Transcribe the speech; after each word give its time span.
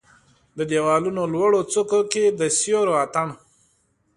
د 0.57 0.59
د 0.67 0.71
یوالونو 0.79 1.21
لوړو 1.33 1.61
څوکو 1.71 2.01
کې 2.11 2.23
د 2.39 2.41
سیورو 2.57 2.93
اټن 3.03 3.29